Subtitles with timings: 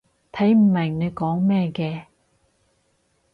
[0.31, 2.05] 睇唔明你講咩嘅